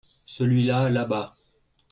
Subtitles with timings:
[0.25, 1.35] celui-là là-bas.